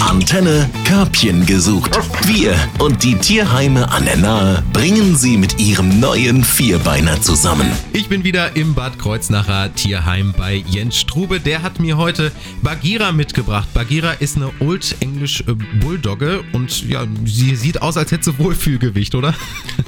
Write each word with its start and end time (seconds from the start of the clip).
Antenne 0.00 0.68
Körbchen 0.84 1.46
gesucht. 1.46 1.98
Wir 2.26 2.54
und 2.78 3.02
die 3.02 3.14
Tierheime 3.14 3.90
an 3.90 4.04
der 4.04 4.16
Nahe 4.16 4.62
bringen 4.72 5.16
sie 5.16 5.36
mit 5.36 5.58
ihrem 5.58 6.00
neuen 6.00 6.44
Vierbeiner 6.44 7.20
zusammen. 7.22 7.70
Ich 7.92 8.08
bin 8.08 8.24
wieder 8.24 8.54
im 8.56 8.74
Bad 8.74 8.98
Kreuznacher 8.98 9.74
Tierheim 9.74 10.34
bei 10.36 10.62
Jens 10.66 10.96
Strube. 10.96 11.40
Der 11.40 11.62
hat 11.62 11.80
mir 11.80 11.96
heute 11.96 12.32
Bagheera 12.62 13.12
mitgebracht. 13.12 13.72
Bagheera 13.72 14.12
ist 14.12 14.36
eine 14.36 14.50
Old 14.60 14.96
English 15.00 15.42
äh, 15.46 15.54
Bulldogge 15.80 16.44
und 16.52 16.86
ja, 16.88 17.06
sie 17.24 17.56
sieht 17.56 17.80
aus, 17.80 17.96
als 17.96 18.10
hätte 18.10 18.24
sie 18.24 18.38
Wohlfühlgewicht, 18.38 19.14
oder? 19.14 19.34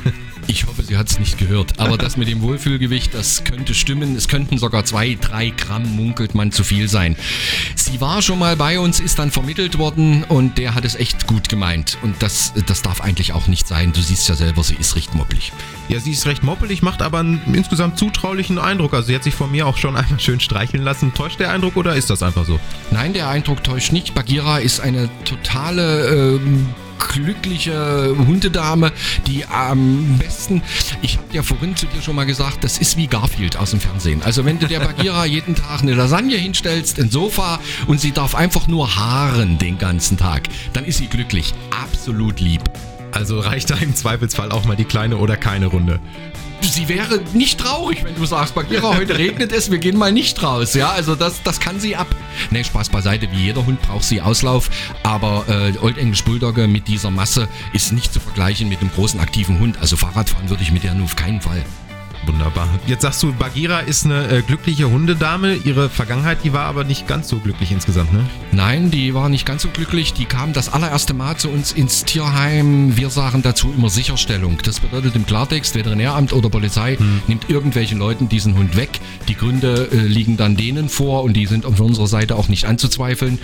Sie 0.91 0.97
hat 0.97 1.09
es 1.09 1.21
nicht 1.21 1.39
gehört. 1.39 1.79
Aber 1.79 1.97
das 1.97 2.17
mit 2.17 2.27
dem 2.27 2.43
Wohlfühlgewicht, 2.43 3.15
das 3.15 3.45
könnte 3.45 3.75
stimmen. 3.75 4.17
Es 4.17 4.27
könnten 4.27 4.59
sogar 4.59 4.85
zwei, 4.85 5.17
drei 5.21 5.51
Gramm, 5.51 5.95
munkelt 5.95 6.35
man, 6.35 6.51
zu 6.51 6.65
viel 6.65 6.89
sein. 6.89 7.15
Sie 7.77 8.01
war 8.01 8.23
schon 8.23 8.41
mal 8.41 8.57
bei 8.57 8.81
uns, 8.81 8.99
ist 8.99 9.21
dann 9.21 9.31
vermittelt 9.31 9.79
worden 9.79 10.25
und 10.25 10.59
der 10.59 10.75
hat 10.75 10.85
es 10.85 10.97
echt 10.97 11.29
gut 11.29 11.49
gemeint. 11.49 11.97
Und 12.03 12.21
das, 12.25 12.53
das 12.67 12.83
darf 12.83 13.03
eigentlich 13.03 13.35
auch 13.35 13.47
nicht 13.47 13.69
sein. 13.69 13.93
Du 13.93 14.01
siehst 14.01 14.29
ja 14.29 14.35
selber, 14.35 14.65
sie 14.65 14.75
ist 14.75 14.97
recht 14.97 15.15
moppelig. 15.15 15.53
Ja, 15.89 16.01
sie 16.01 16.11
ist 16.11 16.27
recht 16.27 16.43
moppelig, 16.43 16.83
macht 16.83 17.03
aber 17.03 17.21
einen 17.21 17.41
insgesamt 17.55 17.97
zutraulichen 17.97 18.59
Eindruck. 18.59 18.93
Also 18.93 19.07
sie 19.07 19.15
hat 19.15 19.23
sich 19.23 19.37
von 19.37 19.53
mir 19.53 19.69
auch 19.69 19.77
schon 19.77 19.95
einmal 19.95 20.19
schön 20.19 20.41
streicheln 20.41 20.83
lassen. 20.83 21.15
Täuscht 21.15 21.39
der 21.39 21.53
Eindruck 21.53 21.77
oder 21.77 21.95
ist 21.95 22.11
das 22.11 22.21
einfach 22.25 22.47
so? 22.47 22.59
Nein, 22.91 23.13
der 23.13 23.29
Eindruck 23.29 23.63
täuscht 23.63 23.93
nicht. 23.93 24.13
Bagheera 24.17 24.59
ist 24.59 24.81
eine 24.81 25.09
totale... 25.25 26.39
Ähm, 26.41 26.67
glückliche 27.09 28.15
Hundedame, 28.17 28.93
die 29.27 29.47
am 29.47 30.19
besten, 30.19 30.63
ich 31.03 31.17
habe 31.17 31.29
ja 31.33 31.43
vorhin 31.43 31.77
zu 31.77 31.87
dir 31.87 32.03
schon 32.03 32.17
mal 32.17 32.27
gesagt, 32.27 32.65
das 32.65 32.79
ist 32.79 32.97
wie 32.97 33.07
Garfield 33.07 33.57
aus 33.57 33.71
dem 33.71 33.81
Fernsehen. 33.81 34.23
Also 34.23 34.45
wenn 34.45 34.59
du 34.59 34.67
der 34.67 34.81
Bagheera 34.81 35.25
jeden 35.27 35.55
Tag 35.55 35.83
eine 35.83 35.95
Lasagne 35.95 36.37
hinstellst, 36.37 36.99
ein 36.99 37.11
Sofa 37.11 37.61
und 37.87 38.01
sie 38.01 38.13
darf 38.13 38.35
einfach 38.35 38.67
nur 38.67 38.97
haaren 38.97 39.59
den 39.59 39.79
ganzen 39.79 40.17
Tag, 40.17 40.49
dann 40.73 40.85
ist 40.85 40.99
sie 40.99 41.07
glücklich. 41.07 41.55
Absolut 41.71 42.41
lieb. 42.41 42.63
Also 43.13 43.41
reicht 43.41 43.71
da 43.71 43.77
im 43.77 43.95
Zweifelsfall 43.95 44.53
auch 44.53 44.65
mal 44.65 44.77
die 44.77 44.85
kleine 44.85 45.17
oder 45.17 45.37
keine 45.37 45.67
Runde 45.67 46.01
sie 46.81 46.89
wäre 46.89 47.21
nicht 47.33 47.61
traurig, 47.61 48.05
wenn 48.05 48.15
du 48.15 48.25
sagst, 48.25 48.55
Bagheera, 48.55 48.97
heute 48.97 49.19
regnet 49.19 49.53
es, 49.53 49.71
wir 49.71 49.79
gehen 49.79 49.97
mal 49.97 50.13
nicht 50.13 50.43
raus. 50.43 50.75
Ja, 50.75 50.91
also 50.91 51.15
das, 51.15 51.43
das 51.43 51.61
kann 51.61 51.81
sie 51.81 51.97
ab. 51.97 52.07
Ne, 52.51 52.65
Spaß 52.65 52.89
beiseite, 52.89 53.31
wie 53.33 53.45
jeder 53.45 53.67
Hund 53.67 53.81
braucht 53.83 54.05
sie 54.05 54.21
Auslauf, 54.21 54.71
aber 55.03 55.45
äh, 55.49 55.77
Old 55.79 55.99
English 55.99 56.25
Bulldogge 56.25 56.69
mit 56.69 56.89
dieser 56.89 57.11
Masse 57.11 57.49
ist 57.73 57.93
nicht 57.93 58.13
zu 58.13 58.21
vergleichen 58.21 58.69
mit 58.69 58.81
einem 58.81 58.91
großen 58.91 59.21
aktiven 59.21 59.59
Hund. 59.59 59.79
Also 59.81 59.97
Fahrradfahren 59.97 60.49
würde 60.49 60.63
ich 60.63 60.73
mit 60.73 60.85
der 60.85 60.95
nur 60.95 61.05
auf 61.05 61.17
keinen 61.17 61.41
Fall. 61.41 61.63
Wunderbar. 62.27 62.69
Jetzt 62.87 63.03
sagst 63.03 63.23
du, 63.23 63.33
Bagheera 63.33 63.81
ist 63.81 64.05
eine 64.05 64.29
äh, 64.29 64.43
glückliche 64.43 64.91
Hundedame. 64.91 65.55
Ihre 65.55 65.89
Vergangenheit, 65.89 66.39
die 66.45 66.53
war 66.53 66.67
aber 66.67 66.85
nicht 66.85 67.09
ganz 67.09 67.29
so 67.29 67.39
glücklich 67.39 67.73
insgesamt, 67.73 68.13
ne? 68.13 68.27
Nein, 68.53 68.91
die 68.91 69.15
war 69.15 69.31
nicht 69.31 69.47
ganz 69.47 69.63
so 69.63 69.69
glücklich. 69.69 70.13
Die 70.13 70.27
kam 70.27 70.53
das 70.53 70.71
allererste 70.71 71.15
Mal 71.15 71.37
zu 71.37 71.49
uns 71.49 71.73
ins 71.73 72.05
Tierheim. 72.05 72.97
Wir 72.97 73.09
sagen 73.09 73.43
dazu 73.43 73.73
immer 73.75 73.89
Sicherstellung. 73.89 74.59
Das 74.65 74.81
bedeutet 74.81 75.17
im 75.17 75.25
Klartext, 75.25 75.75
Veterinäramt 75.75 76.35
oder 76.35 76.51
Polizei 76.51 76.97
hm. 76.97 77.23
nimmt 77.27 77.49
irgendwelchen 77.49 77.99
Leuten 77.99 78.29
diesen 78.29 78.55
Hund 78.55 78.77
weg. 78.77 79.01
Die 79.29 79.35
Gründe 79.35 79.89
äh, 79.91 79.97
liegen 79.97 80.37
dann 80.37 80.57
denen 80.57 80.91
vor 80.91 81.23
und 81.23 81.35
die 81.35 81.47
sind 81.47 81.65
auf 81.65 81.81
unserer 81.81 82.07
Seite 82.07 82.37
auch 82.37 82.49
nicht 82.49 82.67
anzuzweifeln. 82.67 83.39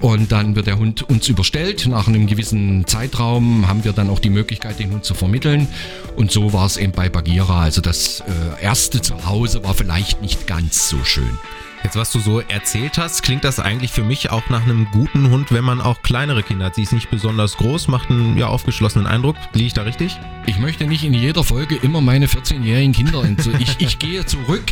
Und 0.00 0.30
dann 0.30 0.54
wird 0.54 0.68
der 0.68 0.78
Hund 0.78 1.02
uns 1.02 1.28
überstellt. 1.28 1.86
Nach 1.88 2.06
einem 2.06 2.28
gewissen 2.28 2.86
Zeitraum 2.86 3.66
haben 3.66 3.84
wir 3.84 3.92
dann 3.92 4.10
auch 4.10 4.20
die 4.20 4.30
Möglichkeit, 4.30 4.78
den 4.78 4.92
Hund 4.92 5.04
zu 5.04 5.14
vermitteln. 5.14 5.66
Und 6.14 6.30
so 6.30 6.52
war 6.52 6.66
es 6.66 6.76
eben 6.76 6.92
bei 6.92 7.08
Bagheera. 7.08 7.62
Also 7.62 7.80
das 7.80 8.11
äh, 8.20 8.62
erste 8.62 9.00
Zuhause 9.00 9.64
war 9.64 9.74
vielleicht 9.74 10.20
nicht 10.20 10.46
ganz 10.46 10.88
so 10.88 11.02
schön. 11.04 11.38
Jetzt, 11.84 11.96
was 11.96 12.12
du 12.12 12.20
so 12.20 12.40
erzählt 12.40 12.96
hast, 12.96 13.22
klingt 13.22 13.42
das 13.42 13.58
eigentlich 13.58 13.90
für 13.90 14.04
mich 14.04 14.30
auch 14.30 14.48
nach 14.50 14.62
einem 14.62 14.86
guten 14.92 15.30
Hund, 15.30 15.50
wenn 15.50 15.64
man 15.64 15.80
auch 15.80 16.02
kleinere 16.02 16.44
Kinder 16.44 16.66
hat. 16.66 16.76
Sie 16.76 16.82
ist 16.82 16.92
nicht 16.92 17.10
besonders 17.10 17.56
groß, 17.56 17.88
macht 17.88 18.08
einen 18.08 18.38
ja, 18.38 18.46
aufgeschlossenen 18.46 19.08
Eindruck. 19.08 19.36
Liege 19.52 19.66
ich 19.66 19.74
da 19.74 19.82
richtig? 19.82 20.16
Ich 20.46 20.58
möchte 20.58 20.86
nicht 20.86 21.02
in 21.02 21.12
jeder 21.12 21.42
Folge 21.42 21.74
immer 21.74 22.00
meine 22.00 22.26
14-jährigen 22.26 22.92
Kinder. 22.92 23.24
ich, 23.58 23.80
ich 23.80 23.98
gehe 23.98 24.24
zurück 24.24 24.62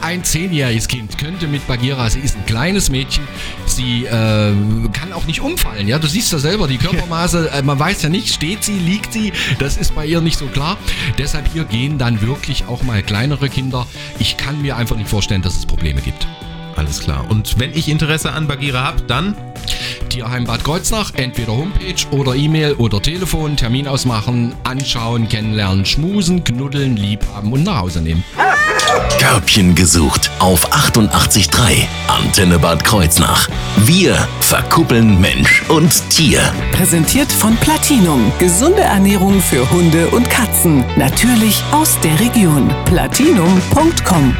ein 0.00 0.24
zehnjähriges 0.24 0.88
Kind 0.88 1.18
könnte 1.18 1.46
mit 1.46 1.66
Bagheera, 1.66 2.08
sie 2.10 2.20
ist 2.20 2.36
ein 2.36 2.46
kleines 2.46 2.90
Mädchen, 2.90 3.26
sie 3.66 4.04
äh, 4.04 4.52
kann 4.92 5.12
auch 5.12 5.26
nicht 5.26 5.40
umfallen. 5.40 5.88
Ja, 5.88 5.98
du 5.98 6.06
siehst 6.06 6.32
ja 6.32 6.38
selber 6.38 6.68
die 6.68 6.78
Körpermaße, 6.78 7.50
äh, 7.50 7.62
man 7.62 7.78
weiß 7.78 8.02
ja 8.02 8.08
nicht, 8.08 8.32
steht 8.34 8.64
sie, 8.64 8.78
liegt 8.78 9.12
sie, 9.12 9.32
das 9.58 9.76
ist 9.76 9.94
bei 9.94 10.06
ihr 10.06 10.20
nicht 10.20 10.38
so 10.38 10.46
klar. 10.46 10.78
Deshalb 11.18 11.52
hier 11.52 11.64
gehen 11.64 11.98
dann 11.98 12.20
wirklich 12.20 12.66
auch 12.66 12.82
mal 12.82 13.02
kleinere 13.02 13.48
Kinder. 13.48 13.86
Ich 14.18 14.36
kann 14.36 14.62
mir 14.62 14.76
einfach 14.76 14.96
nicht 14.96 15.08
vorstellen, 15.08 15.42
dass 15.42 15.56
es 15.56 15.66
Probleme 15.66 16.00
gibt. 16.00 16.26
Alles 16.76 17.00
klar. 17.00 17.26
Und 17.28 17.58
wenn 17.58 17.74
ich 17.76 17.88
Interesse 17.88 18.32
an 18.32 18.46
Bagheera 18.46 18.84
habe, 18.84 19.02
dann 19.02 19.34
Tierheim 20.08 20.44
Bad 20.44 20.62
Kreuznach, 20.62 21.12
entweder 21.16 21.52
Homepage 21.52 22.06
oder 22.12 22.36
E-Mail 22.36 22.74
oder 22.74 23.02
Telefon, 23.02 23.56
Termin 23.56 23.88
ausmachen, 23.88 24.54
anschauen, 24.62 25.28
kennenlernen, 25.28 25.84
schmusen, 25.84 26.44
knuddeln, 26.44 26.96
liebhaben 26.96 27.52
und 27.52 27.64
nach 27.64 27.80
Hause 27.80 28.00
nehmen. 28.00 28.22
Körbchen 29.28 29.74
gesucht 29.74 30.30
auf 30.38 30.72
88.3 30.72 31.86
Antenne 32.06 32.58
Bad 32.58 32.82
Kreuznach. 32.82 33.46
Wir 33.76 34.14
verkuppeln 34.40 35.20
Mensch 35.20 35.62
und 35.68 36.08
Tier. 36.08 36.40
Präsentiert 36.72 37.30
von 37.30 37.54
Platinum. 37.56 38.32
Gesunde 38.38 38.80
Ernährung 38.80 39.42
für 39.42 39.70
Hunde 39.70 40.08
und 40.08 40.30
Katzen. 40.30 40.82
Natürlich 40.96 41.62
aus 41.72 41.98
der 42.00 42.18
Region. 42.18 42.70
Platinum.com 42.86 44.34